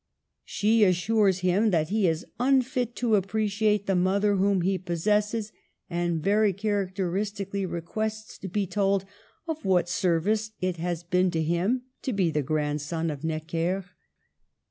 She 0.45 0.83
assures 0.83 1.41
him 1.41 1.69
that 1.69 1.89
he 1.89 2.07
is 2.07 2.25
unfit 2.39 2.95
to 2.95 3.13
appreciate 3.13 3.85
the 3.85 3.93
mother 3.95 4.37
whom 4.37 4.61
he 4.61 4.79
possesses, 4.79 5.51
and 5.91 6.23
very 6.23 6.55
charac 6.55 6.95
teristically 6.95 7.69
requests 7.69 8.39
to 8.39 8.47
be 8.47 8.65
told 8.65 9.05
of 9.47 9.63
what 9.63 9.87
service 9.87 10.53
it 10.59 10.77
has 10.77 11.03
been 11.03 11.29
to 11.29 11.43
him 11.43 11.83
to 12.01 12.13
be" 12.13 12.31
the 12.31 12.41
grandson 12.41 13.11
of 13.11 13.23
Necker." 13.23 13.85